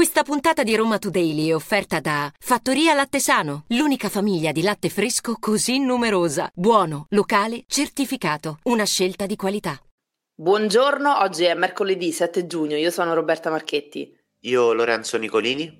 Questa 0.00 0.22
puntata 0.22 0.62
di 0.62 0.74
Roma 0.74 0.96
Today 0.96 1.48
è 1.48 1.54
offerta 1.54 2.00
da 2.00 2.32
Fattoria 2.38 2.94
Latte 2.94 3.20
Sano, 3.20 3.64
l'unica 3.66 4.08
famiglia 4.08 4.50
di 4.50 4.62
latte 4.62 4.88
fresco 4.88 5.36
così 5.38 5.78
numerosa. 5.78 6.50
Buono, 6.54 7.04
locale, 7.10 7.64
certificato. 7.66 8.60
Una 8.62 8.86
scelta 8.86 9.26
di 9.26 9.36
qualità. 9.36 9.78
Buongiorno, 10.34 11.18
oggi 11.18 11.44
è 11.44 11.52
mercoledì 11.52 12.12
7 12.12 12.46
giugno, 12.46 12.76
io 12.76 12.90
sono 12.90 13.12
Roberta 13.12 13.50
Marchetti. 13.50 14.10
Io 14.44 14.72
Lorenzo 14.72 15.18
Nicolini. 15.18 15.70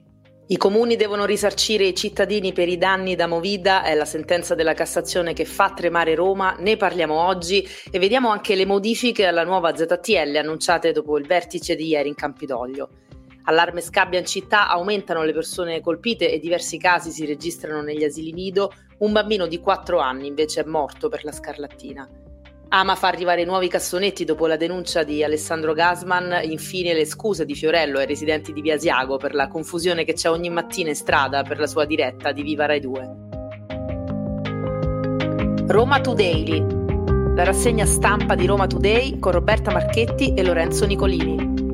I 0.48 0.56
comuni 0.58 0.96
devono 0.96 1.24
risarcire 1.24 1.86
i 1.86 1.94
cittadini 1.94 2.52
per 2.52 2.68
i 2.68 2.76
danni 2.76 3.16
da 3.16 3.26
Movida, 3.26 3.84
è 3.84 3.94
la 3.94 4.04
sentenza 4.04 4.54
della 4.54 4.74
Cassazione 4.74 5.32
che 5.32 5.46
fa 5.46 5.72
tremare 5.72 6.14
Roma, 6.14 6.56
ne 6.58 6.76
parliamo 6.76 7.14
oggi 7.14 7.66
e 7.90 7.98
vediamo 7.98 8.28
anche 8.28 8.54
le 8.54 8.66
modifiche 8.66 9.24
alla 9.24 9.44
nuova 9.44 9.74
ZTL 9.74 10.36
annunciate 10.36 10.92
dopo 10.92 11.16
il 11.16 11.26
vertice 11.26 11.74
di 11.74 11.86
ieri 11.86 12.08
in 12.08 12.14
Campidoglio. 12.14 12.90
Allarme 13.44 13.80
scabbia 13.80 14.18
in 14.18 14.26
città, 14.26 14.68
aumentano 14.68 15.22
le 15.24 15.32
persone 15.32 15.80
colpite 15.80 16.30
e 16.30 16.38
diversi 16.38 16.78
casi 16.78 17.10
si 17.10 17.24
registrano 17.26 17.80
negli 17.82 18.04
asili 18.04 18.32
nido. 18.32 18.72
Un 18.98 19.12
bambino 19.12 19.46
di 19.46 19.58
4 19.60 19.98
anni 19.98 20.26
invece 20.26 20.60
è 20.60 20.64
morto 20.64 21.08
per 21.08 21.24
la 21.24 21.32
scarlattina. 21.32 22.08
Ama 22.72 22.94
fa 22.94 23.08
arrivare 23.08 23.44
nuovi 23.44 23.66
cassonetti 23.66 24.24
dopo 24.24 24.46
la 24.46 24.56
denuncia 24.56 25.02
di 25.02 25.24
Alessandro 25.24 25.72
Gasman, 25.72 26.42
infine 26.44 26.94
le 26.94 27.04
scuse 27.04 27.44
di 27.44 27.56
Fiorello 27.56 27.98
ai 27.98 28.06
residenti 28.06 28.52
di 28.52 28.60
Via 28.60 28.76
Asiago 28.76 29.16
per 29.16 29.34
la 29.34 29.48
confusione 29.48 30.04
che 30.04 30.12
c'è 30.12 30.30
ogni 30.30 30.50
mattina 30.50 30.90
in 30.90 30.94
strada 30.94 31.42
per 31.42 31.58
la 31.58 31.66
sua 31.66 31.84
diretta 31.84 32.30
di 32.30 32.42
Viva 32.42 32.66
Rai 32.66 32.78
2. 32.78 33.14
Roma 35.66 36.00
Today, 36.00 36.64
la 37.34 37.42
rassegna 37.42 37.86
stampa 37.86 38.36
di 38.36 38.46
Roma 38.46 38.68
Today 38.68 39.18
con 39.18 39.32
Roberta 39.32 39.72
Marchetti 39.72 40.34
e 40.34 40.44
Lorenzo 40.44 40.86
Nicolini. 40.86 41.69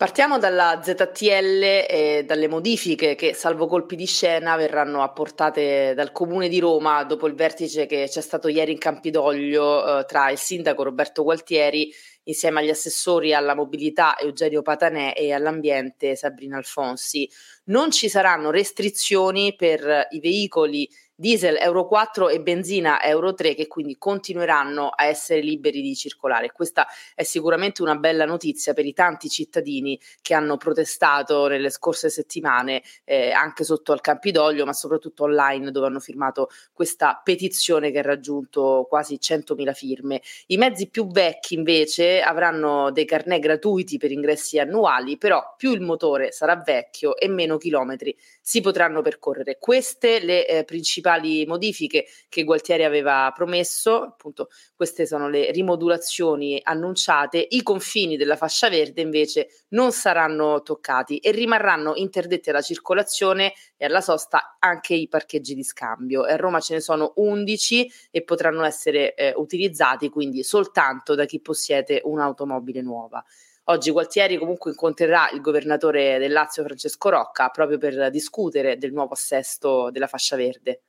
Partiamo 0.00 0.38
dalla 0.38 0.80
ZTL 0.82 1.62
e 1.86 2.24
dalle 2.26 2.48
modifiche 2.48 3.14
che, 3.14 3.34
salvo 3.34 3.66
colpi 3.66 3.96
di 3.96 4.06
scena, 4.06 4.56
verranno 4.56 5.02
apportate 5.02 5.92
dal 5.94 6.10
Comune 6.10 6.48
di 6.48 6.58
Roma 6.58 7.04
dopo 7.04 7.26
il 7.26 7.34
vertice 7.34 7.84
che 7.84 8.06
c'è 8.08 8.22
stato 8.22 8.48
ieri 8.48 8.72
in 8.72 8.78
Campidoglio 8.78 9.98
eh, 9.98 10.04
tra 10.06 10.30
il 10.30 10.38
sindaco 10.38 10.84
Roberto 10.84 11.22
Gualtieri 11.22 11.92
insieme 12.22 12.60
agli 12.60 12.70
assessori 12.70 13.34
alla 13.34 13.54
mobilità 13.54 14.18
Eugenio 14.18 14.62
Patanè 14.62 15.12
e 15.14 15.34
all'ambiente 15.34 16.16
Sabrina 16.16 16.56
Alfonsi. 16.56 17.28
Non 17.64 17.90
ci 17.90 18.08
saranno 18.08 18.50
restrizioni 18.50 19.54
per 19.54 20.06
i 20.12 20.20
veicoli 20.20 20.88
diesel 21.20 21.58
Euro 21.60 21.86
4 21.86 22.30
e 22.30 22.40
benzina 22.40 23.02
Euro 23.02 23.34
3 23.34 23.54
che 23.54 23.66
quindi 23.66 23.98
continueranno 23.98 24.88
a 24.88 25.04
essere 25.04 25.42
liberi 25.42 25.82
di 25.82 25.94
circolare. 25.94 26.50
Questa 26.50 26.86
è 27.14 27.24
sicuramente 27.24 27.82
una 27.82 27.96
bella 27.96 28.24
notizia 28.24 28.72
per 28.72 28.86
i 28.86 28.94
tanti 28.94 29.28
cittadini 29.28 30.00
che 30.22 30.32
hanno 30.32 30.56
protestato 30.56 31.46
nelle 31.46 31.68
scorse 31.68 32.08
settimane 32.08 32.82
eh, 33.04 33.32
anche 33.32 33.64
sotto 33.64 33.92
al 33.92 34.00
Campidoglio 34.00 34.64
ma 34.64 34.72
soprattutto 34.72 35.24
online 35.24 35.70
dove 35.70 35.88
hanno 35.88 36.00
firmato 36.00 36.48
questa 36.72 37.20
petizione 37.22 37.90
che 37.90 37.98
ha 37.98 38.02
raggiunto 38.02 38.86
quasi 38.88 39.18
100.000 39.20 39.74
firme. 39.74 40.22
I 40.46 40.56
mezzi 40.56 40.88
più 40.88 41.06
vecchi 41.06 41.52
invece 41.52 42.22
avranno 42.22 42.90
dei 42.92 43.04
carnet 43.04 43.40
gratuiti 43.40 43.98
per 43.98 44.10
ingressi 44.10 44.58
annuali, 44.58 45.18
però 45.18 45.54
più 45.58 45.74
il 45.74 45.82
motore 45.82 46.32
sarà 46.32 46.56
vecchio 46.56 47.14
e 47.18 47.28
meno 47.28 47.58
chilometri 47.58 48.16
si 48.40 48.62
potranno 48.62 49.02
percorrere. 49.02 49.58
Queste 49.58 50.24
le 50.24 50.48
eh, 50.48 50.64
principali 50.64 51.08
principali 51.10 51.44
modifiche 51.46 52.06
che 52.28 52.44
Gualtieri 52.44 52.84
aveva 52.84 53.32
promesso, 53.34 54.02
appunto 54.02 54.48
queste 54.76 55.06
sono 55.06 55.28
le 55.28 55.50
rimodulazioni 55.50 56.60
annunciate, 56.62 57.44
i 57.50 57.62
confini 57.62 58.16
della 58.16 58.36
fascia 58.36 58.68
verde 58.68 59.00
invece 59.00 59.48
non 59.70 59.92
saranno 59.92 60.62
toccati 60.62 61.18
e 61.18 61.32
rimarranno 61.32 61.94
interdetti 61.96 62.50
alla 62.50 62.62
circolazione 62.62 63.52
e 63.76 63.86
alla 63.86 64.00
sosta 64.00 64.56
anche 64.58 64.94
i 64.94 65.08
parcheggi 65.08 65.54
di 65.54 65.64
scambio. 65.64 66.22
A 66.22 66.36
Roma 66.36 66.60
ce 66.60 66.74
ne 66.74 66.80
sono 66.80 67.12
11 67.16 67.90
e 68.10 68.22
potranno 68.22 68.62
essere 68.62 69.14
eh, 69.14 69.32
utilizzati 69.36 70.08
quindi 70.08 70.42
soltanto 70.44 71.14
da 71.14 71.24
chi 71.24 71.40
possiede 71.40 72.00
un'automobile 72.04 72.82
nuova. 72.82 73.24
Oggi 73.70 73.92
Gualtieri 73.92 74.36
comunque 74.36 74.70
incontrerà 74.72 75.30
il 75.30 75.40
governatore 75.40 76.18
del 76.18 76.32
Lazio 76.32 76.64
Francesco 76.64 77.08
Rocca 77.08 77.50
proprio 77.50 77.78
per 77.78 78.10
discutere 78.10 78.76
del 78.78 78.92
nuovo 78.92 79.12
assesto 79.12 79.90
della 79.92 80.08
fascia 80.08 80.34
verde. 80.34 80.82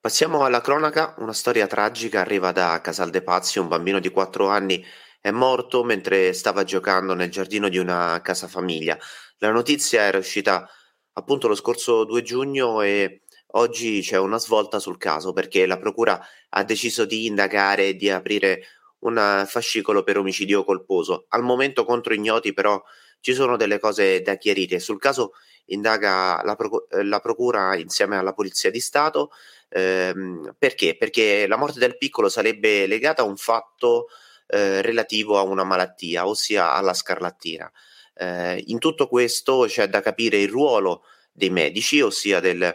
Passiamo 0.00 0.44
alla 0.44 0.62
cronaca, 0.62 1.14
una 1.18 1.34
storia 1.34 1.66
tragica 1.66 2.20
arriva 2.20 2.52
da 2.52 2.80
Casal 2.80 3.10
de 3.10 3.22
Pazzi, 3.22 3.58
un 3.58 3.68
bambino 3.68 4.00
di 4.00 4.08
4 4.08 4.48
anni 4.48 4.82
è 5.20 5.30
morto 5.30 5.84
mentre 5.84 6.32
stava 6.32 6.64
giocando 6.64 7.12
nel 7.12 7.30
giardino 7.30 7.68
di 7.68 7.76
una 7.76 8.18
casa 8.22 8.48
famiglia. 8.48 8.98
La 9.38 9.50
notizia 9.50 10.00
era 10.00 10.16
uscita 10.16 10.66
appunto 11.12 11.48
lo 11.48 11.54
scorso 11.54 12.04
2 12.04 12.22
giugno 12.22 12.80
e 12.80 13.24
oggi 13.48 14.00
c'è 14.00 14.16
una 14.16 14.38
svolta 14.38 14.78
sul 14.78 14.96
caso 14.96 15.34
perché 15.34 15.66
la 15.66 15.78
procura 15.78 16.18
ha 16.48 16.64
deciso 16.64 17.04
di 17.04 17.26
indagare 17.26 17.88
e 17.88 17.94
di 17.96 18.08
aprire 18.08 18.62
un 19.00 19.44
fascicolo 19.46 20.02
per 20.02 20.16
omicidio 20.16 20.64
colposo. 20.64 21.26
Al 21.28 21.42
momento 21.42 21.84
contro 21.84 22.14
ignoti 22.14 22.54
però 22.54 22.82
ci 23.20 23.34
sono 23.34 23.58
delle 23.58 23.78
cose 23.78 24.22
da 24.22 24.36
chiarire. 24.36 24.78
Sul 24.78 24.98
caso 24.98 25.32
indaga 25.66 26.42
la, 26.44 26.56
proc- 26.56 26.92
la 27.02 27.20
Procura 27.20 27.76
insieme 27.76 28.16
alla 28.16 28.32
Polizia 28.32 28.70
di 28.70 28.80
Stato. 28.80 29.30
Ehm, 29.68 30.54
perché? 30.58 30.96
Perché 30.96 31.46
la 31.46 31.56
morte 31.56 31.78
del 31.78 31.96
piccolo 31.96 32.28
sarebbe 32.28 32.86
legata 32.86 33.22
a 33.22 33.26
un 33.26 33.36
fatto 33.36 34.08
eh, 34.46 34.82
relativo 34.82 35.38
a 35.38 35.42
una 35.42 35.64
malattia, 35.64 36.26
ossia 36.26 36.72
alla 36.72 36.94
scarlattina. 36.94 37.70
Eh, 38.14 38.64
in 38.66 38.78
tutto 38.78 39.06
questo 39.08 39.64
c'è 39.66 39.88
da 39.88 40.00
capire 40.00 40.38
il 40.38 40.48
ruolo 40.48 41.04
dei 41.32 41.50
medici, 41.50 42.00
ossia 42.00 42.40
del 42.40 42.74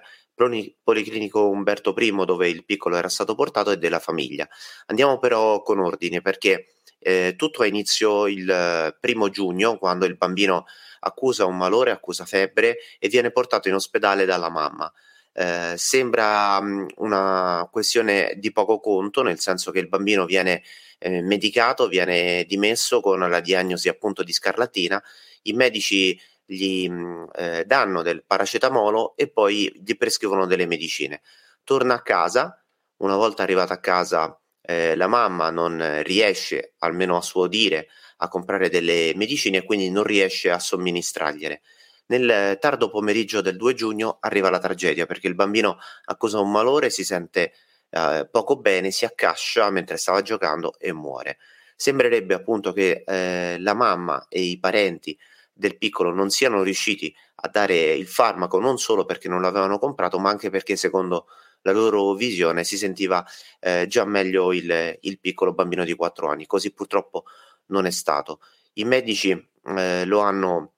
Policlinico 0.84 1.50
Umberto 1.50 1.94
I 1.98 2.26
dove 2.26 2.50
il 2.50 2.66
piccolo 2.66 2.98
era 2.98 3.10
stato 3.10 3.36
portato 3.36 3.72
e 3.72 3.78
della 3.78 4.00
famiglia. 4.00 4.48
Andiamo 4.88 5.20
però 5.20 5.62
con 5.62 5.80
ordine 5.80 6.22
perché 6.22 6.74
eh, 7.00 7.36
tutto 7.38 7.62
ha 7.62 7.68
inizio 7.68 8.28
il 8.28 8.98
primo 9.00 9.30
giugno 9.30 9.78
quando 9.78 10.06
il 10.06 10.18
bambino 10.18 10.66
accusa 11.06 11.46
un 11.46 11.58
malore, 11.58 11.92
accusa 11.92 12.26
febbre 12.26 12.78
e 13.00 13.08
viene 13.08 13.32
portato 13.32 13.68
in 13.68 13.76
ospedale 13.76 14.26
dalla 14.26 14.50
mamma. 14.50 14.92
Eh, 15.38 15.74
sembra 15.78 16.62
mh, 16.62 16.88
una 16.98 17.68
questione 17.72 18.36
di 18.38 18.52
poco 18.52 18.80
conto, 18.80 19.22
nel 19.22 19.40
senso 19.40 19.72
che 19.72 19.80
il 19.80 19.88
bambino 19.88 20.26
viene 20.26 20.64
eh, 20.98 21.22
medicato, 21.22 21.88
viene 21.88 22.46
dimesso 22.46 23.02
con 23.02 23.20
la 23.20 23.40
diagnosi 23.42 23.90
appunto 23.90 24.24
di 24.24 24.32
scarlattina. 24.32 25.02
I 25.44 25.54
medici 25.54 26.20
gli 26.46 26.90
mh, 26.90 27.30
eh, 27.36 27.64
danno 27.66 28.02
del 28.02 28.24
paracetamolo 28.26 29.16
e 29.16 29.28
poi 29.30 29.72
gli 29.84 29.98
prescrivono 29.98 30.46
delle 30.46 30.66
medicine. 30.66 31.22
Torna 31.64 31.96
a 31.96 32.02
casa, 32.02 32.64
una 32.98 33.16
volta 33.16 33.44
arrivata 33.44 33.74
a 33.74 33.80
casa 33.80 34.40
eh, 34.66 34.96
la 34.96 35.08
mamma 35.08 35.50
non 35.50 36.02
riesce, 36.04 36.74
almeno 36.80 37.18
a 37.18 37.22
suo 37.22 37.48
dire, 37.48 37.88
a 38.18 38.28
comprare 38.28 38.70
delle 38.70 39.14
medicine 39.16 39.58
e 39.58 39.64
quindi 39.64 39.90
non 39.90 40.04
riesce 40.04 40.50
a 40.50 40.60
somministrargliele. 40.60 41.62
Nel 42.08 42.58
tardo 42.60 42.90
pomeriggio 42.90 43.42
del 43.42 43.58
2 43.58 43.74
giugno 43.74 44.18
arriva 44.22 44.50
la 44.50 44.60
tragedia 44.60 45.06
perché 45.06 45.28
il 45.28 45.36
bambino 45.36 45.78
accusa 46.06 46.40
un 46.40 46.52
malore, 46.52 46.90
si 46.90 47.04
sente 47.04 47.54
eh, 47.90 48.28
poco 48.30 48.58
bene, 48.58 48.92
si 48.92 49.06
accascia 49.06 49.70
mentre 49.72 49.98
stava 49.98 50.22
giocando 50.22 50.78
e 50.78 50.94
muore. 50.94 51.38
Sembrerebbe 51.76 52.34
appunto 52.34 52.74
che 52.74 53.04
eh, 53.06 53.58
la 53.60 53.74
mamma 53.74 54.28
e 54.30 54.42
i 54.42 54.60
parenti 54.60 55.18
del 55.52 55.78
piccolo 55.78 56.14
non 56.14 56.30
siano 56.30 56.62
riusciti 56.62 57.14
a 57.36 57.48
dare 57.48 57.94
il 57.94 58.08
farmaco 58.08 58.60
non 58.60 58.78
solo 58.78 59.06
perché 59.06 59.28
non 59.28 59.42
l'avevano 59.42 59.80
comprato, 59.80 60.20
ma 60.20 60.30
anche 60.30 60.50
perché 60.50 60.76
secondo 60.76 61.28
la 61.66 61.72
loro 61.72 62.14
visione 62.14 62.64
si 62.64 62.78
sentiva 62.78 63.26
eh, 63.60 63.88
già 63.88 64.06
meglio 64.06 64.54
il, 64.54 64.98
il, 65.02 65.20
piccolo 65.20 65.54
bambino 65.54 65.84
di 65.84 65.96
4 65.96 66.30
anni. 66.30 66.46
Così 66.46 66.72
purtroppo 66.72 67.24
non 67.68 67.86
è 67.86 67.92
stato. 67.92 68.40
I 68.74 68.84
medici 68.86 69.32
eh, 69.32 70.06
lo 70.06 70.20
hanno 70.20 70.74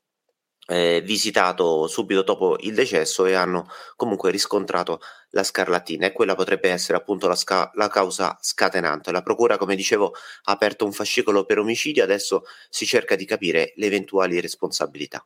eh, 0.67 1.01
visitato 1.03 1.87
subito 1.87 2.23
dopo 2.23 2.57
il 2.61 2.73
decesso 2.73 3.25
e 3.25 3.33
hanno 3.33 3.67
comunque 3.95 4.31
riscontrato 4.31 4.99
la 5.31 5.43
scarlattina 5.43 6.07
e 6.07 6.11
quella 6.13 6.35
potrebbe 6.35 6.69
essere 6.69 6.97
appunto 6.97 7.27
la, 7.27 7.35
sca- 7.35 7.69
la, 7.75 7.89
causa 7.89 8.37
scatenante. 8.39 9.11
La 9.11 9.21
procura, 9.21 9.57
come 9.57 9.75
dicevo, 9.75 10.13
ha 10.43 10.51
aperto 10.53 10.85
un 10.85 10.93
fascicolo 10.93 11.43
per 11.45 11.59
omicidio, 11.59 12.03
adesso 12.03 12.43
si 12.69 12.85
cerca 12.85 13.15
di 13.15 13.25
capire 13.25 13.73
le 13.75 13.87
eventuali 13.87 14.39
responsabilità. 14.39 15.25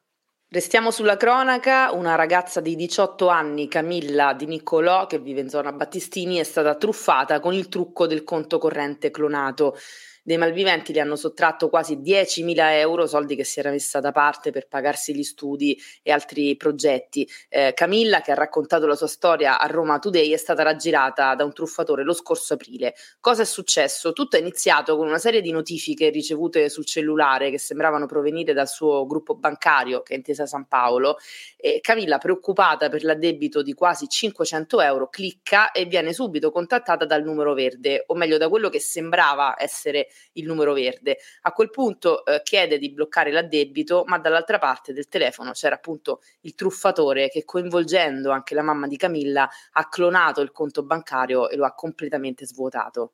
Restiamo 0.54 0.92
sulla 0.92 1.16
cronaca, 1.16 1.94
una 1.94 2.16
ragazza 2.16 2.60
di 2.60 2.76
18 2.76 3.30
anni, 3.30 3.70
Camilla 3.70 4.34
Di 4.34 4.46
Niccolò, 4.48 5.08
che 5.08 5.18
vive 5.18 5.40
in 5.40 5.48
zona 5.48 5.72
Battistini, 5.72 6.40
è 6.40 6.44
stata 6.44 6.76
truffata 6.76 7.40
con 7.40 7.54
il 7.54 7.70
trucco 7.70 8.06
del 8.06 8.26
conto 8.26 8.58
corrente 8.58 9.12
clonato. 9.12 9.78
Dei 10.24 10.38
malviventi 10.38 10.94
le 10.94 11.00
hanno 11.00 11.16
sottratto 11.16 11.70
quasi 11.70 11.98
10.000 11.98 12.74
euro, 12.74 13.08
soldi 13.08 13.36
che 13.36 13.44
si 13.44 13.60
era 13.60 13.72
messa 13.72 14.00
da 14.00 14.12
parte 14.12 14.52
per 14.52 14.68
pagarsi 14.68 15.16
gli 15.16 15.24
studi 15.24 15.80
e 16.04 16.12
altri 16.12 16.56
progetti. 16.56 17.28
Eh, 17.50 17.74
Camilla, 17.74 18.22
che 18.22 18.32
ha 18.32 18.36
raccontato 18.36 18.86
la 18.86 18.96
sua 18.96 19.08
storia 19.08 19.60
a 19.60 19.66
Roma 19.66 19.98
Today, 19.98 20.30
è 20.32 20.38
stata 20.38 20.62
raggirata 20.62 21.34
da 21.34 21.44
un 21.44 21.54
truffatore 21.54 22.04
lo 22.04 22.14
scorso 22.14 22.54
aprile. 22.54 22.94
Cosa 23.20 23.42
è 23.42 23.46
successo? 23.46 24.14
Tutto 24.14 24.36
è 24.36 24.40
iniziato 24.40 24.96
con 24.96 25.08
una 25.08 25.18
serie 25.18 25.42
di 25.42 25.52
notifiche 25.52 26.10
ricevute 26.10 26.70
sul 26.70 26.86
cellulare 26.86 27.50
che 27.50 27.58
sembravano 27.58 28.06
provenire 28.06 28.54
dal 28.54 28.68
suo 28.68 29.08
gruppo 29.08 29.36
bancario, 29.36 30.04
che 30.04 30.14
è 30.14 30.18
Intesa 30.18 30.46
San 30.46 30.68
Paolo. 30.68 31.18
E 31.58 31.80
Camilla, 31.82 32.20
preoccupata 32.20 32.90
per 32.90 33.04
l'addebito 33.04 33.64
di 33.64 33.74
quasi 33.74 34.08
500 34.08 34.82
euro, 34.82 35.10
clicca 35.10 35.72
e 35.72 35.86
viene 35.86 36.14
subito 36.14 36.52
contattata 36.52 37.06
dal 37.06 37.24
numero 37.24 37.54
verde, 37.56 38.04
o 38.06 38.14
meglio 38.14 38.38
da 38.38 38.50
quello 38.50 38.70
che 38.70 38.80
sembrava 38.80 39.56
essere 39.58 40.10
il 40.34 40.46
numero 40.46 40.74
verde. 40.74 41.18
A 41.42 41.52
quel 41.52 41.70
punto 41.70 42.26
eh, 42.26 42.42
chiede 42.44 42.78
di 42.78 42.92
bloccare 42.92 43.32
l'addebito, 43.32 44.04
ma 44.06 44.20
dall'altra 44.20 44.58
parte 44.60 44.94
del 44.94 45.08
telefono 45.08 45.52
c'era 45.52 45.76
appunto 45.76 46.22
il 46.42 46.56
truffatore 46.56 47.30
che 47.30 47.44
coinvolgendo 47.44 48.32
anche 48.32 48.56
la 48.56 48.62
mamma 48.62 48.88
di 48.88 48.98
Camilla 48.98 49.50
ha 49.72 49.90
clonato 49.90 50.42
il 50.42 50.52
conto 50.52 50.84
bancario 50.84 51.50
e 51.50 51.56
lo 51.56 51.66
ha 51.66 51.74
completamente 51.74 52.46
svuotato. 52.46 53.14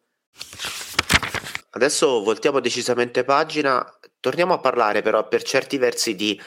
Adesso 1.71 2.23
voltiamo 2.23 2.59
decisamente 2.59 3.23
pagina, 3.23 3.85
torniamo 4.19 4.53
a 4.53 4.59
parlare 4.59 5.01
però 5.01 5.27
per 5.27 5.43
certi 5.43 5.77
versi 5.77 6.15
di 6.15 6.39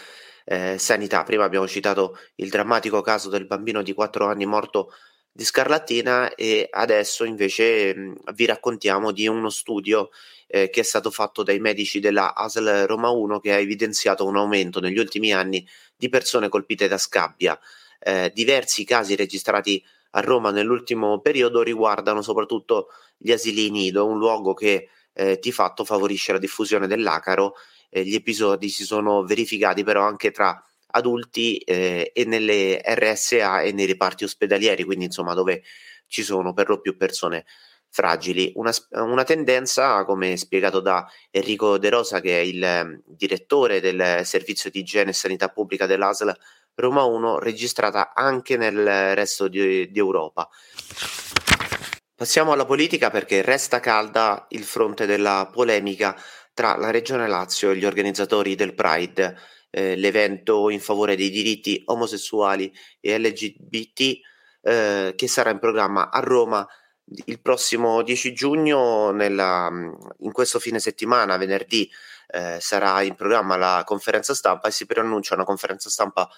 eh, 0.44 0.76
sanità. 0.78 1.22
Prima 1.22 1.44
abbiamo 1.44 1.68
citato 1.68 2.18
il 2.36 2.48
drammatico 2.48 3.00
caso 3.00 3.28
del 3.28 3.46
bambino 3.46 3.82
di 3.82 3.92
4 3.92 4.26
anni 4.26 4.46
morto 4.46 4.92
di 5.32 5.44
scarlattina 5.44 6.34
e 6.34 6.68
adesso 6.70 7.24
invece 7.24 7.94
mh, 7.94 8.32
vi 8.34 8.46
raccontiamo 8.46 9.12
di 9.12 9.26
uno 9.28 9.50
studio 9.50 10.10
eh, 10.46 10.70
che 10.70 10.80
è 10.80 10.82
stato 10.82 11.10
fatto 11.10 11.42
dai 11.42 11.60
medici 11.60 12.00
della 12.00 12.34
ASL 12.34 12.86
Roma 12.86 13.10
1 13.10 13.38
che 13.40 13.52
ha 13.52 13.58
evidenziato 13.58 14.26
un 14.26 14.36
aumento 14.36 14.80
negli 14.80 14.98
ultimi 14.98 15.32
anni 15.32 15.66
di 15.96 16.08
persone 16.08 16.48
colpite 16.48 16.88
da 16.88 16.98
scabbia. 16.98 17.58
Eh, 18.00 18.32
diversi 18.34 18.84
casi 18.84 19.14
registrati 19.14 19.82
a 20.12 20.20
Roma 20.20 20.50
nell'ultimo 20.50 21.20
periodo 21.20 21.62
riguardano 21.62 22.22
soprattutto 22.22 22.88
gli 23.16 23.30
asili 23.30 23.70
nido, 23.70 24.06
un 24.06 24.18
luogo 24.18 24.54
che 24.54 24.88
eh, 25.12 25.38
di 25.40 25.52
fatto 25.52 25.84
favorisce 25.84 26.32
la 26.32 26.38
diffusione 26.38 26.86
dell'acaro. 26.86 27.54
gli 27.90 28.14
episodi 28.14 28.68
si 28.68 28.84
sono 28.84 29.24
verificati 29.24 29.82
però 29.82 30.02
anche 30.02 30.30
tra 30.30 30.64
adulti 30.90 31.58
eh, 31.58 32.10
e 32.14 32.24
nelle 32.24 32.80
RSA 32.84 33.62
e 33.62 33.72
nei 33.72 33.86
reparti 33.86 34.24
ospedalieri, 34.24 34.84
quindi 34.84 35.06
insomma 35.06 35.34
dove 35.34 35.62
ci 36.06 36.22
sono 36.22 36.52
per 36.52 36.68
lo 36.68 36.80
più 36.80 36.96
persone 36.96 37.44
fragili. 37.88 38.52
Una, 38.54 38.72
una 38.90 39.24
tendenza, 39.24 40.04
come 40.04 40.36
spiegato 40.36 40.80
da 40.80 41.06
Enrico 41.30 41.78
De 41.78 41.90
Rosa, 41.90 42.20
che 42.20 42.40
è 42.40 42.42
il 42.42 42.62
eh, 42.62 43.02
direttore 43.04 43.80
del 43.80 44.20
servizio 44.24 44.70
di 44.70 44.80
igiene 44.80 45.10
e 45.10 45.14
sanità 45.14 45.48
pubblica 45.48 45.86
dell'ASL 45.86 46.34
Roma 46.74 47.02
1, 47.04 47.38
registrata 47.38 48.12
anche 48.14 48.56
nel 48.56 49.14
resto 49.14 49.48
di, 49.48 49.90
di 49.90 49.98
Europa. 49.98 50.48
Passiamo 52.14 52.52
alla 52.52 52.66
politica 52.66 53.10
perché 53.10 53.42
resta 53.42 53.80
calda 53.80 54.46
il 54.50 54.64
fronte 54.64 55.06
della 55.06 55.48
polemica 55.50 56.14
tra 56.52 56.76
la 56.76 56.90
Regione 56.90 57.26
Lazio 57.26 57.70
e 57.70 57.76
gli 57.76 57.84
organizzatori 57.86 58.54
del 58.54 58.74
Pride 58.74 59.36
eh, 59.70 59.96
l'evento 59.96 60.68
in 60.70 60.80
favore 60.80 61.16
dei 61.16 61.30
diritti 61.30 61.82
omosessuali 61.86 62.72
e 63.00 63.18
LGBT 63.18 64.18
eh, 64.62 65.14
che 65.16 65.28
sarà 65.28 65.50
in 65.50 65.58
programma 65.58 66.10
a 66.10 66.20
Roma 66.20 66.66
il 67.26 67.40
prossimo 67.40 68.02
10 68.02 68.32
giugno, 68.32 69.10
nella, 69.10 69.68
in 70.18 70.32
questo 70.32 70.60
fine 70.60 70.78
settimana, 70.78 71.36
venerdì, 71.36 71.90
eh, 72.28 72.58
sarà 72.60 73.02
in 73.02 73.14
programma 73.16 73.56
la 73.56 73.82
conferenza 73.84 74.34
stampa 74.34 74.68
e 74.68 74.70
si 74.70 74.86
preannuncia 74.86 75.34
una 75.34 75.44
conferenza 75.44 75.90
stampa 75.90 76.28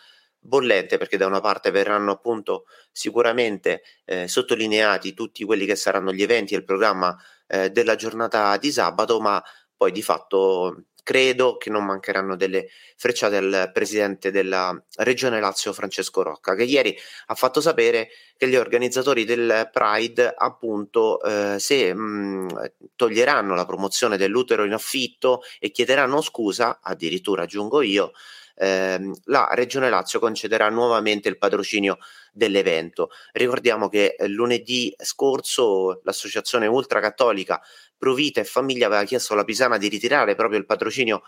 bollente 0.45 0.99
perché 0.99 1.17
da 1.17 1.27
una 1.27 1.41
parte 1.41 1.71
verranno 1.71 2.13
appunto 2.13 2.65
sicuramente 2.91 3.83
eh, 4.05 4.27
sottolineati 4.27 5.15
tutti 5.15 5.45
quelli 5.45 5.67
che 5.67 5.77
saranno 5.77 6.13
gli 6.13 6.23
eventi 6.23 6.55
e 6.55 6.57
il 6.57 6.65
programma 6.65 7.17
eh, 7.47 7.71
della 7.71 7.95
giornata 7.95 8.57
di 8.57 8.73
sabato, 8.73 9.21
ma 9.21 9.43
poi 9.77 9.93
di 9.93 10.03
fatto 10.03 10.85
credo 11.03 11.57
che 11.57 11.71
non 11.71 11.85
mancheranno 11.85 12.37
delle 12.37 12.69
frecciate 12.97 13.37
al 13.37 13.71
presidente 13.73 14.31
della 14.31 14.81
regione 14.99 15.41
Lazio 15.41 15.73
Francesco 15.73 16.23
Rocca 16.23 16.55
che 16.55 16.65
ieri 16.65 16.97
ha 17.27 17.35
fatto 17.35 17.61
sapere 17.61 18.09
che 18.37 18.49
gli 18.49 18.57
organizzatori 18.57 19.25
del 19.25 19.69
Pride 19.73 20.33
appunto 20.37 21.21
eh, 21.23 21.59
se 21.59 21.93
mh, 21.93 22.73
toglieranno 22.97 23.55
la 23.55 23.67
promozione 23.67 24.17
dell'utero 24.17 24.65
in 24.65 24.73
affitto 24.73 25.43
e 25.59 25.71
chiederanno 25.71 26.21
scusa 26.21 26.81
addirittura 26.83 27.43
aggiungo 27.43 27.83
io 27.83 28.13
ehm, 28.55 29.15
la 29.25 29.49
Regione 29.53 29.91
Lazio 29.91 30.19
concederà 30.19 30.69
nuovamente 30.69 31.29
il 31.29 31.39
patrocinio 31.39 31.99
dell'evento. 32.33 33.11
Ricordiamo 33.33 33.89
che 33.89 34.15
eh, 34.19 34.29
lunedì 34.29 34.95
scorso 34.99 36.01
l'associazione 36.05 36.67
ultracattolica 36.67 37.61
Provita 37.97 38.41
e 38.41 38.45
Famiglia 38.45 38.87
aveva 38.87 39.05
chiesto 39.05 39.33
alla 39.33 39.45
Pisana 39.45 39.79
di 39.79 39.89
ritirare 39.89 40.35
proprio 40.35 40.59
il 40.59 40.67
patrocinio 40.67 41.23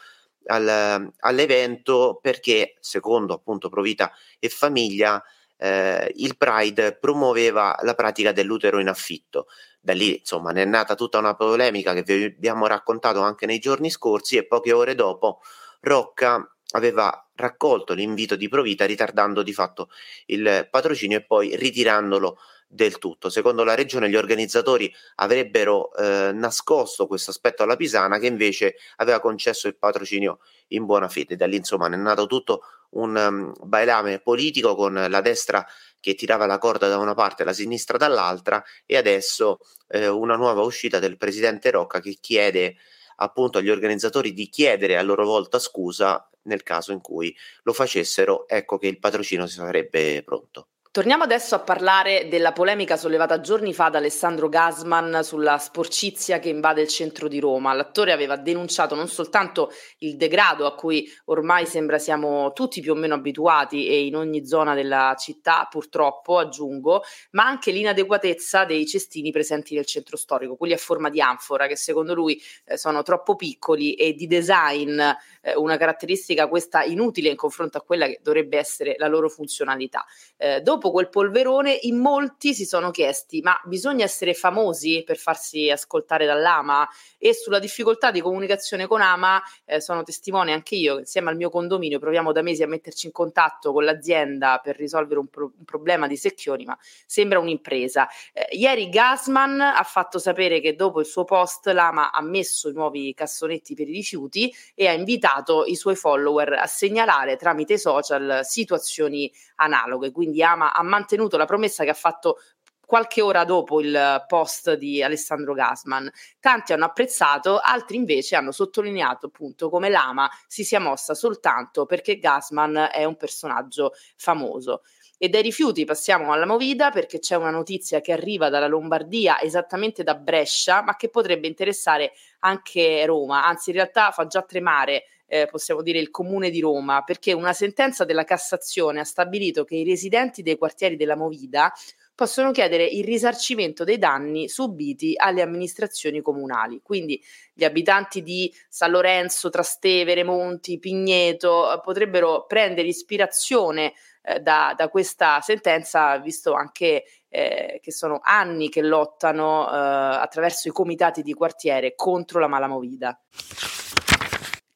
al, 0.46 1.12
all'evento 1.20 2.18
perché, 2.20 2.76
secondo 2.80 3.34
appunto 3.34 3.68
Provita 3.68 4.12
e 4.38 4.48
Famiglia, 4.48 5.22
eh, 5.56 6.12
il 6.16 6.36
Pride 6.36 6.96
promuoveva 6.96 7.78
la 7.82 7.94
pratica 7.94 8.32
dell'utero 8.32 8.80
in 8.80 8.88
affitto. 8.88 9.46
Da 9.80 9.92
lì, 9.92 10.18
insomma, 10.18 10.50
ne 10.50 10.62
è 10.62 10.64
nata 10.64 10.94
tutta 10.94 11.18
una 11.18 11.34
polemica 11.34 11.92
che 11.94 12.02
vi 12.02 12.24
abbiamo 12.24 12.66
raccontato 12.66 13.20
anche 13.20 13.46
nei 13.46 13.58
giorni 13.58 13.90
scorsi 13.90 14.36
e 14.36 14.46
poche 14.46 14.72
ore 14.72 14.94
dopo 14.94 15.40
Rocca 15.80 16.53
aveva 16.74 17.28
raccolto 17.34 17.94
l'invito 17.94 18.36
di 18.36 18.48
Provita 18.48 18.84
ritardando 18.84 19.42
di 19.42 19.52
fatto 19.52 19.88
il 20.26 20.68
patrocinio 20.70 21.18
e 21.18 21.24
poi 21.24 21.56
ritirandolo 21.56 22.38
del 22.66 22.98
tutto. 22.98 23.30
Secondo 23.30 23.62
la 23.62 23.74
regione 23.74 24.08
gli 24.08 24.16
organizzatori 24.16 24.92
avrebbero 25.16 25.94
eh, 25.94 26.32
nascosto 26.32 27.06
questo 27.06 27.30
aspetto 27.30 27.62
alla 27.62 27.76
Pisana 27.76 28.18
che 28.18 28.26
invece 28.26 28.76
aveva 28.96 29.20
concesso 29.20 29.68
il 29.68 29.76
patrocinio 29.76 30.40
in 30.68 30.84
buona 30.84 31.08
fede. 31.08 31.36
Da 31.36 31.46
lì 31.46 31.56
insomma 31.56 31.86
è 31.86 31.96
nato 31.96 32.26
tutto 32.26 32.62
un 32.90 33.16
um, 33.16 33.52
bailame 33.66 34.20
politico 34.20 34.74
con 34.74 34.92
la 35.08 35.20
destra 35.20 35.64
che 36.00 36.14
tirava 36.14 36.46
la 36.46 36.58
corda 36.58 36.88
da 36.88 36.98
una 36.98 37.14
parte 37.14 37.42
e 37.42 37.46
la 37.46 37.52
sinistra 37.52 37.96
dall'altra 37.96 38.62
e 38.86 38.96
adesso 38.96 39.58
eh, 39.88 40.08
una 40.08 40.36
nuova 40.36 40.62
uscita 40.62 40.98
del 40.98 41.16
presidente 41.16 41.70
Rocca 41.70 42.00
che 42.00 42.18
chiede 42.20 42.76
appunto 43.16 43.58
agli 43.58 43.70
organizzatori 43.70 44.32
di 44.32 44.48
chiedere 44.48 44.98
a 44.98 45.02
loro 45.02 45.24
volta 45.24 45.58
scusa 45.60 46.28
nel 46.44 46.62
caso 46.62 46.92
in 46.92 47.00
cui 47.00 47.34
lo 47.62 47.72
facessero, 47.72 48.48
ecco 48.48 48.78
che 48.78 48.88
il 48.88 48.98
patrocinio 48.98 49.46
sarebbe 49.46 50.22
pronto. 50.22 50.68
Torniamo 50.94 51.24
adesso 51.24 51.56
a 51.56 51.58
parlare 51.58 52.28
della 52.28 52.52
polemica 52.52 52.96
sollevata 52.96 53.40
giorni 53.40 53.74
fa 53.74 53.88
da 53.88 53.98
Alessandro 53.98 54.48
Gasman 54.48 55.24
sulla 55.24 55.58
sporcizia 55.58 56.38
che 56.38 56.50
invade 56.50 56.82
il 56.82 56.86
centro 56.86 57.26
di 57.26 57.40
Roma. 57.40 57.72
L'attore 57.72 58.12
aveva 58.12 58.36
denunciato 58.36 58.94
non 58.94 59.08
soltanto 59.08 59.72
il 59.98 60.16
degrado 60.16 60.66
a 60.66 60.76
cui 60.76 61.04
ormai 61.24 61.66
sembra 61.66 61.98
siamo 61.98 62.52
tutti 62.52 62.80
più 62.80 62.92
o 62.92 62.94
meno 62.94 63.14
abituati 63.14 63.88
e 63.88 64.06
in 64.06 64.14
ogni 64.14 64.46
zona 64.46 64.74
della 64.74 65.16
città, 65.18 65.66
purtroppo 65.68 66.38
aggiungo, 66.38 67.02
ma 67.32 67.44
anche 67.44 67.72
l'inadeguatezza 67.72 68.64
dei 68.64 68.86
cestini 68.86 69.32
presenti 69.32 69.74
nel 69.74 69.86
centro 69.86 70.16
storico, 70.16 70.54
quelli 70.54 70.74
a 70.74 70.78
forma 70.78 71.10
di 71.10 71.20
anfora 71.20 71.66
che 71.66 71.74
secondo 71.74 72.14
lui 72.14 72.40
eh, 72.66 72.76
sono 72.76 73.02
troppo 73.02 73.34
piccoli 73.34 73.94
e 73.94 74.12
di 74.12 74.28
design 74.28 75.00
eh, 75.00 75.56
una 75.56 75.76
caratteristica 75.76 76.46
questa 76.46 76.84
inutile 76.84 77.30
in 77.30 77.36
confronto 77.36 77.78
a 77.78 77.82
quella 77.82 78.06
che 78.06 78.20
dovrebbe 78.22 78.58
essere 78.58 78.94
la 78.96 79.08
loro 79.08 79.28
funzionalità. 79.28 80.04
Eh, 80.36 80.60
dopo 80.60 80.82
dopo 80.84 80.90
quel 80.90 81.08
polverone 81.08 81.78
in 81.82 81.98
molti 81.98 82.52
si 82.52 82.66
sono 82.66 82.90
chiesti 82.90 83.40
ma 83.40 83.58
bisogna 83.64 84.04
essere 84.04 84.34
famosi 84.34 85.02
per 85.04 85.16
farsi 85.16 85.70
ascoltare 85.70 86.26
dall'AMA 86.26 86.86
e 87.16 87.32
sulla 87.32 87.58
difficoltà 87.58 88.10
di 88.10 88.20
comunicazione 88.20 88.86
con 88.86 89.00
AMA 89.00 89.42
eh, 89.64 89.80
sono 89.80 90.02
testimone 90.02 90.52
anche 90.52 90.74
io 90.74 90.98
insieme 90.98 91.30
al 91.30 91.36
mio 91.36 91.48
condominio 91.48 91.98
proviamo 91.98 92.32
da 92.32 92.42
mesi 92.42 92.62
a 92.62 92.66
metterci 92.66 93.06
in 93.06 93.12
contatto 93.12 93.72
con 93.72 93.84
l'azienda 93.84 94.60
per 94.62 94.76
risolvere 94.76 95.20
un, 95.20 95.28
pro- 95.28 95.52
un 95.56 95.64
problema 95.64 96.06
di 96.06 96.16
secchioni 96.16 96.64
ma 96.64 96.76
sembra 97.06 97.38
un'impresa. 97.38 98.06
Eh, 98.32 98.56
ieri 98.56 98.90
Gasman 98.90 99.60
ha 99.60 99.82
fatto 99.84 100.18
sapere 100.18 100.60
che 100.60 100.74
dopo 100.74 101.00
il 101.00 101.06
suo 101.06 101.24
post 101.24 101.66
l'AMA 101.68 102.12
ha 102.12 102.20
messo 102.20 102.68
i 102.68 102.74
nuovi 102.74 103.14
cassonetti 103.14 103.74
per 103.74 103.88
i 103.88 103.92
rifiuti 103.92 104.52
e 104.74 104.86
ha 104.86 104.92
invitato 104.92 105.64
i 105.64 105.76
suoi 105.76 105.96
follower 105.96 106.52
a 106.54 106.66
segnalare 106.66 107.36
tramite 107.36 107.78
social 107.78 108.40
situazioni 108.42 109.32
analoghe, 109.56 110.10
quindi 110.10 110.42
AMA 110.42 110.73
ha 110.74 110.82
mantenuto 110.82 111.36
la 111.36 111.44
promessa 111.44 111.84
che 111.84 111.90
ha 111.90 111.94
fatto 111.94 112.38
qualche 112.86 113.22
ora 113.22 113.44
dopo 113.44 113.80
il 113.80 114.24
post 114.26 114.74
di 114.74 115.02
Alessandro 115.02 115.54
Gasman. 115.54 116.10
Tanti 116.38 116.72
hanno 116.72 116.84
apprezzato, 116.84 117.58
altri 117.58 117.96
invece 117.96 118.36
hanno 118.36 118.52
sottolineato 118.52 119.26
appunto 119.26 119.70
come 119.70 119.88
l'ama 119.88 120.28
si 120.46 120.64
sia 120.64 120.80
mossa 120.80 121.14
soltanto 121.14 121.86
perché 121.86 122.18
Gasman 122.18 122.90
è 122.92 123.04
un 123.04 123.16
personaggio 123.16 123.92
famoso. 124.16 124.82
E 125.16 125.28
dai 125.28 125.42
rifiuti 125.42 125.84
passiamo 125.84 126.32
alla 126.32 126.44
movida 126.44 126.90
perché 126.90 127.18
c'è 127.18 127.36
una 127.36 127.50
notizia 127.50 128.00
che 128.00 128.12
arriva 128.12 128.48
dalla 128.48 128.66
Lombardia, 128.66 129.40
esattamente 129.40 130.02
da 130.02 130.16
Brescia, 130.16 130.82
ma 130.82 130.96
che 130.96 131.08
potrebbe 131.08 131.46
interessare 131.46 132.12
anche 132.40 133.06
Roma, 133.06 133.44
anzi 133.46 133.70
in 133.70 133.76
realtà 133.76 134.10
fa 134.10 134.26
già 134.26 134.42
tremare 134.42 135.04
eh, 135.34 135.48
possiamo 135.50 135.82
dire 135.82 135.98
il 135.98 136.10
comune 136.10 136.48
di 136.48 136.60
Roma, 136.60 137.02
perché 137.02 137.32
una 137.32 137.52
sentenza 137.52 138.04
della 138.04 138.22
Cassazione 138.22 139.00
ha 139.00 139.04
stabilito 139.04 139.64
che 139.64 139.74
i 139.74 139.84
residenti 139.84 140.42
dei 140.42 140.56
quartieri 140.56 140.94
della 140.94 141.16
Movida 141.16 141.72
possono 142.14 142.52
chiedere 142.52 142.84
il 142.84 143.02
risarcimento 143.02 143.82
dei 143.82 143.98
danni 143.98 144.48
subiti 144.48 145.14
alle 145.16 145.42
amministrazioni 145.42 146.20
comunali. 146.20 146.80
Quindi 146.84 147.20
gli 147.52 147.64
abitanti 147.64 148.22
di 148.22 148.54
San 148.68 148.92
Lorenzo, 148.92 149.50
Trastevere, 149.50 150.22
Monti, 150.22 150.78
Pigneto 150.78 151.72
eh, 151.72 151.80
potrebbero 151.80 152.44
prendere 152.46 152.86
ispirazione 152.86 153.94
eh, 154.22 154.38
da, 154.38 154.72
da, 154.76 154.88
questa 154.88 155.40
sentenza, 155.40 156.16
visto 156.18 156.52
anche 156.52 157.06
eh, 157.28 157.80
che 157.82 157.90
sono 157.90 158.20
anni 158.22 158.68
che 158.68 158.82
lottano 158.82 159.66
eh, 159.66 159.72
attraverso 159.72 160.68
i 160.68 160.70
comitati 160.70 161.22
di 161.22 161.34
quartiere 161.34 161.96
contro 161.96 162.38
la 162.38 162.46
malamovida. 162.46 163.20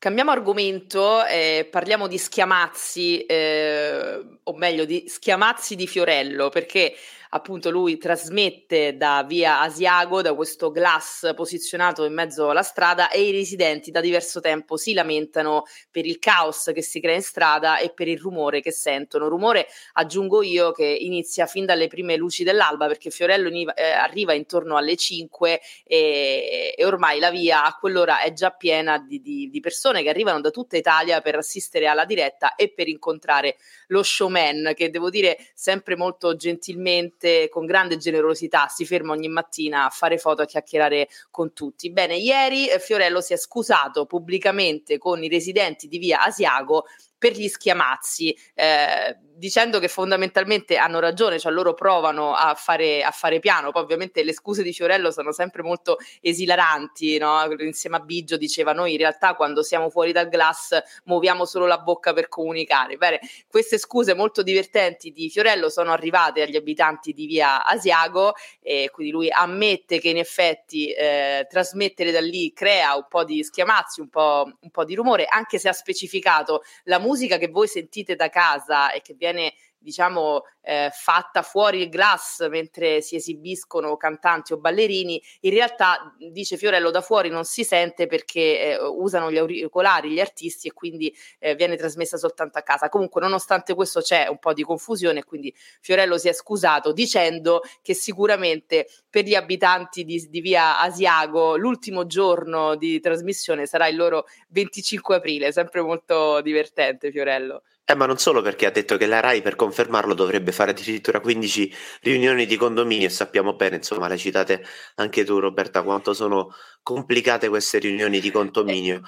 Cambiamo 0.00 0.30
argomento, 0.30 1.24
eh, 1.24 1.66
parliamo 1.68 2.06
di 2.06 2.18
schiamazzi, 2.18 3.26
eh, 3.26 4.24
o 4.44 4.56
meglio 4.56 4.84
di 4.84 5.06
schiamazzi 5.08 5.74
di 5.74 5.88
Fiorello, 5.88 6.50
perché 6.50 6.94
appunto 7.30 7.70
lui 7.70 7.98
trasmette 7.98 8.96
da 8.96 9.24
via 9.26 9.60
Asiago, 9.60 10.22
da 10.22 10.34
questo 10.34 10.70
glass 10.70 11.34
posizionato 11.34 12.04
in 12.04 12.14
mezzo 12.14 12.50
alla 12.50 12.62
strada 12.62 13.10
e 13.10 13.22
i 13.22 13.32
residenti 13.32 13.90
da 13.90 14.00
diverso 14.00 14.40
tempo 14.40 14.76
si 14.76 14.92
lamentano 14.92 15.64
per 15.90 16.06
il 16.06 16.18
caos 16.18 16.70
che 16.72 16.82
si 16.82 17.00
crea 17.00 17.14
in 17.14 17.22
strada 17.22 17.78
e 17.78 17.92
per 17.92 18.08
il 18.08 18.18
rumore 18.18 18.60
che 18.60 18.72
sentono. 18.72 19.28
Rumore, 19.28 19.66
aggiungo 19.94 20.42
io, 20.42 20.72
che 20.72 20.86
inizia 20.86 21.46
fin 21.46 21.64
dalle 21.64 21.88
prime 21.88 22.16
luci 22.16 22.44
dell'alba 22.44 22.86
perché 22.86 23.10
Fiorello 23.10 23.48
eh, 23.48 23.82
arriva 23.82 24.32
intorno 24.32 24.76
alle 24.76 24.96
5 24.96 25.60
e, 25.84 26.74
e, 26.76 26.84
ormai 26.84 27.18
la 27.18 27.30
via 27.30 27.64
a 27.64 27.74
quell'ora 27.74 28.20
è 28.20 28.32
già 28.32 28.50
piena 28.50 28.98
di, 28.98 29.20
di, 29.20 29.48
di 29.50 29.60
persone 29.60 30.02
che 30.02 30.08
arrivano 30.08 30.40
da 30.40 30.50
tutta 30.50 30.76
Italia 30.76 31.20
per 31.20 31.36
assistere 31.36 31.86
alla 31.86 32.04
diretta 32.04 32.54
e 32.54 32.70
per 32.72 32.88
incontrare 32.88 33.56
lo 33.88 34.02
showman 34.02 34.72
che 34.74 34.90
devo 34.90 35.10
dire 35.10 35.36
sempre 35.54 35.96
molto 35.96 36.36
gentilmente 36.36 37.17
veramente 37.18 37.48
con 37.48 37.66
grande 37.66 37.96
generosità 37.96 38.68
si 38.68 38.86
ferma 38.86 39.12
ogni 39.12 39.28
mattina 39.28 39.84
a 39.84 39.90
fare 39.90 40.18
foto, 40.18 40.42
a 40.42 40.46
chiacchierare 40.46 41.08
con 41.30 41.52
tutti. 41.52 41.90
Bene, 41.90 42.16
ieri 42.16 42.68
eh, 42.68 42.78
Fiorello 42.78 43.20
si 43.20 43.32
è 43.32 43.36
scusato 43.36 44.06
pubblicamente 44.06 44.98
con 44.98 45.22
i 45.22 45.28
residenti 45.28 45.88
di 45.88 45.98
via 45.98 46.22
Asiago 46.22 46.84
per 47.18 47.32
gli 47.32 47.48
schiamazzi, 47.48 48.36
eh, 48.54 49.18
dicendo 49.34 49.78
che 49.78 49.88
fondamentalmente 49.88 50.76
hanno 50.76 51.00
ragione, 51.00 51.38
cioè 51.38 51.52
loro 51.52 51.74
provano 51.74 52.34
a 52.34 52.54
fare, 52.54 53.02
a 53.02 53.10
fare, 53.10 53.40
piano, 53.40 53.70
poi 53.70 53.82
ovviamente 53.82 54.22
le 54.24 54.32
scuse 54.32 54.62
di 54.62 54.72
Fiorello 54.72 55.10
sono 55.10 55.32
sempre 55.32 55.62
molto 55.62 55.98
esilaranti, 56.20 57.18
no? 57.18 57.44
insieme 57.58 57.96
a 57.96 58.00
Biggio 58.00 58.36
diceva 58.36 58.72
noi 58.72 58.92
in 58.92 58.98
realtà 58.98 59.34
quando 59.34 59.62
siamo 59.62 59.90
fuori 59.90 60.12
dal 60.12 60.28
glass 60.28 60.76
muoviamo 61.04 61.44
solo 61.44 61.66
la 61.66 61.78
bocca 61.78 62.12
per 62.12 62.28
comunicare. 62.28 62.96
Bene, 62.96 63.20
queste 63.48 63.78
scuse 63.78 64.14
molto 64.14 64.42
divertenti 64.42 65.10
di 65.12 65.28
Fiorello 65.30 65.68
sono 65.68 65.92
arrivate 65.92 66.42
agli 66.42 66.56
abitanti 66.56 67.12
di 67.12 67.26
via 67.26 67.64
Asiago 67.64 68.34
e 68.60 68.90
quindi 68.92 69.12
lui 69.12 69.30
ammette 69.30 70.00
che 70.00 70.08
in 70.08 70.18
effetti 70.18 70.92
eh, 70.92 71.46
trasmettere 71.48 72.10
da 72.10 72.20
lì 72.20 72.52
crea 72.52 72.94
un 72.96 73.06
po' 73.08 73.24
di 73.24 73.42
schiamazzi, 73.42 74.00
un 74.00 74.08
po', 74.08 74.50
un 74.60 74.70
po' 74.70 74.84
di 74.84 74.94
rumore, 74.94 75.26
anche 75.26 75.58
se 75.58 75.68
ha 75.68 75.72
specificato 75.72 76.62
la 76.84 76.98
musica 76.98 77.06
che 77.38 77.48
voi 77.48 77.68
sentite 77.68 78.16
da 78.16 78.28
casa 78.28 78.92
e 78.92 79.00
che 79.00 79.14
viene 79.14 79.52
diciamo 79.78 80.42
eh, 80.62 80.90
fatta 80.92 81.42
fuori 81.42 81.82
il 81.82 81.88
glass 81.88 82.46
mentre 82.48 83.00
si 83.00 83.16
esibiscono 83.16 83.96
cantanti 83.96 84.52
o 84.52 84.58
ballerini, 84.58 85.22
in 85.40 85.50
realtà 85.50 86.14
dice 86.30 86.56
Fiorello 86.56 86.90
da 86.90 87.00
fuori 87.00 87.30
non 87.30 87.44
si 87.44 87.64
sente 87.64 88.06
perché 88.06 88.72
eh, 88.72 88.78
usano 88.78 89.30
gli 89.30 89.38
auricolari 89.38 90.10
gli 90.10 90.20
artisti 90.20 90.68
e 90.68 90.72
quindi 90.72 91.14
eh, 91.38 91.54
viene 91.54 91.76
trasmessa 91.76 92.16
soltanto 92.16 92.58
a 92.58 92.62
casa. 92.62 92.88
Comunque 92.88 93.20
nonostante 93.20 93.74
questo 93.74 94.00
c'è 94.00 94.26
un 94.28 94.38
po' 94.38 94.52
di 94.52 94.62
confusione 94.62 95.24
quindi 95.24 95.54
Fiorello 95.80 96.18
si 96.18 96.28
è 96.28 96.32
scusato 96.32 96.92
dicendo 96.92 97.62
che 97.82 97.94
sicuramente 97.94 98.88
per 99.08 99.24
gli 99.24 99.34
abitanti 99.34 100.04
di, 100.04 100.26
di 100.28 100.40
via 100.40 100.80
Asiago 100.80 101.56
l'ultimo 101.56 102.06
giorno 102.06 102.76
di 102.76 103.00
trasmissione 103.00 103.66
sarà 103.66 103.86
il 103.88 103.96
loro 103.96 104.26
25 104.48 105.16
aprile, 105.16 105.52
sempre 105.52 105.80
molto 105.82 106.40
divertente 106.40 107.10
Fiorello. 107.10 107.62
Eh, 107.90 107.94
ma 107.94 108.04
non 108.04 108.18
solo 108.18 108.42
perché 108.42 108.66
ha 108.66 108.70
detto 108.70 108.98
che 108.98 109.06
la 109.06 109.20
RAI 109.20 109.40
per 109.40 109.54
confermarlo 109.56 110.12
dovrebbe 110.12 110.52
fare 110.52 110.72
addirittura 110.72 111.20
15 111.20 111.72
riunioni 112.02 112.44
di 112.44 112.56
condominio 112.58 113.06
e 113.06 113.10
sappiamo 113.10 113.54
bene, 113.54 113.76
insomma, 113.76 114.08
le 114.08 114.18
citate 114.18 114.62
anche 114.96 115.24
tu 115.24 115.38
Roberta, 115.38 115.82
quanto 115.82 116.12
sono 116.12 116.52
complicate 116.82 117.48
queste 117.48 117.78
riunioni 117.78 118.20
di 118.20 118.30
condominio. 118.30 119.00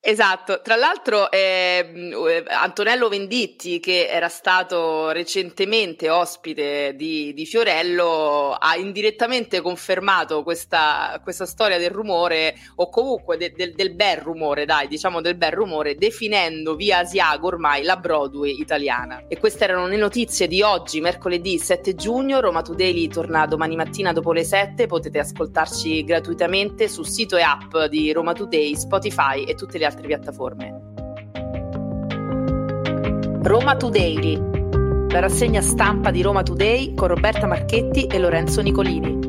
Esatto, 0.00 0.60
tra 0.62 0.76
l'altro 0.76 1.28
eh, 1.28 2.44
Antonello 2.46 3.08
Venditti 3.08 3.80
che 3.80 4.06
era 4.06 4.28
stato 4.28 5.10
recentemente 5.10 6.08
ospite 6.08 6.94
di, 6.94 7.34
di 7.34 7.44
Fiorello 7.44 8.52
ha 8.52 8.76
indirettamente 8.76 9.60
confermato 9.60 10.44
questa, 10.44 11.20
questa, 11.20 11.46
storia 11.46 11.78
del 11.78 11.90
rumore 11.90 12.54
o 12.76 12.88
comunque 12.88 13.36
de, 13.36 13.50
de, 13.50 13.72
del 13.72 13.92
bel 13.92 14.18
rumore, 14.18 14.66
dai 14.66 14.86
diciamo 14.86 15.20
del 15.20 15.34
bel 15.34 15.50
rumore, 15.50 15.96
definendo 15.96 16.76
via 16.76 16.98
Asiago 16.98 17.48
ormai 17.48 17.82
la 17.82 17.96
Broadway 17.96 18.60
italiana. 18.60 19.24
E 19.26 19.36
queste 19.38 19.64
erano 19.64 19.88
le 19.88 19.96
notizie 19.96 20.46
di 20.46 20.62
oggi, 20.62 21.00
mercoledì 21.00 21.58
7 21.58 21.96
giugno, 21.96 22.38
Roma 22.38 22.62
Today 22.62 23.08
torna 23.08 23.46
domani 23.46 23.74
mattina 23.74 24.12
dopo 24.12 24.32
le 24.32 24.44
7, 24.44 24.86
potete 24.86 25.18
ascoltarci 25.18 26.04
gratuitamente 26.04 26.88
sul 26.88 27.06
sito 27.06 27.36
e 27.36 27.42
app 27.42 27.76
di 27.90 28.12
Roma 28.12 28.32
Today, 28.32 28.76
Spotify 28.76 29.42
e 29.42 29.54
tutte 29.54 29.76
le 29.76 29.86
altre 29.88 29.97
piattaforme. 30.06 30.96
Roma 33.42 33.76
Today, 33.76 34.36
la 35.10 35.20
rassegna 35.20 35.62
stampa 35.62 36.10
di 36.10 36.22
Roma 36.22 36.42
Today 36.42 36.94
con 36.94 37.08
Roberta 37.08 37.46
Marchetti 37.46 38.06
e 38.06 38.18
Lorenzo 38.18 38.60
Nicolini. 38.60 39.28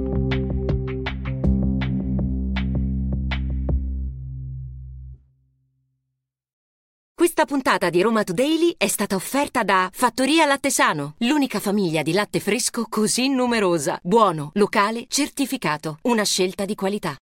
Questa 7.14 7.46
puntata 7.46 7.90
di 7.90 8.02
Roma 8.02 8.24
Today 8.24 8.76
è 8.78 8.88
stata 8.88 9.16
offerta 9.16 9.64
da 9.64 9.90
Fattoria 9.94 10.46
Lattesano, 10.46 11.16
l'unica 11.20 11.60
famiglia 11.60 12.02
di 12.02 12.12
latte 12.12 12.42
fresco 12.42 12.86
così 12.90 13.30
numerosa, 13.30 13.98
buono, 14.04 14.50
locale, 14.56 15.06
certificato, 15.08 16.00
una 16.02 16.24
scelta 16.24 16.66
di 16.66 16.76
qualità. 16.76 17.18